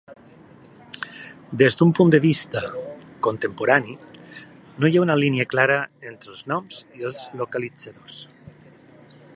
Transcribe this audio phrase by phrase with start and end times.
[1.61, 2.57] Des d'un punt de vist
[3.27, 3.93] contemporani,
[4.79, 5.77] no hi ha una línia clara
[6.13, 8.19] entre els "noms" i els "localitzadors".